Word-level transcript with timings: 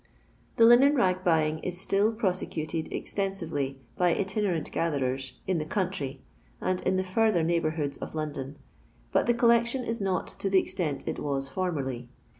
The 0.55 0.65
linen 0.65 0.95
rag 0.95 1.23
buying 1.23 1.59
is 1.59 1.79
still 1.79 2.11
prosecuted 2.11 2.89
ezten 2.89 3.29
flvdy 3.29 3.75
by 3.95 4.15
itinerant" 4.15 4.71
gatherers" 4.71 5.33
in 5.45 5.59
the 5.59 5.63
country, 5.65 6.23
and 6.59 6.81
in 6.87 6.95
the 6.95 7.03
further 7.03 7.43
neighbourhoods 7.43 7.97
of 7.99 8.15
London, 8.15 8.57
but 9.11 9.27
the 9.27 9.35
collection 9.35 9.83
is 9.85 10.01
not 10.01 10.25
to 10.39 10.49
the 10.49 10.57
extent 10.57 11.07
it 11.07 11.19
was 11.19 11.49
formerly. 11.49 12.09